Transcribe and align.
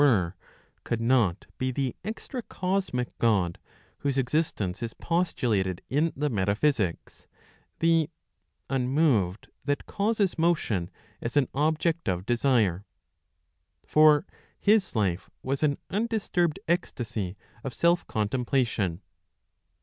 were, 0.03 0.33
could 0.83 0.99
not 0.99 1.45
be 1.59 1.69
the 1.69 1.95
extra 2.03 2.41
cosmic 2.41 3.15
God 3.19 3.59
whose 3.99 4.17
existence 4.17 4.81
is 4.81 4.95
postulated 4.95 5.79
in 5.89 6.11
the 6.15 6.27
Metaphysics, 6.27 7.27
the" 7.77 8.09
Unmoved 8.77 9.49
that 9.65 9.85
causes 9.85 10.39
motion 10.39 10.89
as 11.21 11.37
an 11.37 11.47
object 11.53 12.09
of 12.09 12.25
desire;" 12.25 12.83
for 13.93 14.25
his 14.59 14.95
life 14.95 15.29
was 15.43 15.61
an 15.61 15.77
undisturbed 15.91 16.59
ecstacy 16.67 17.37
of 17.63 17.71
self 17.71 18.07
contemplation. 18.07 19.01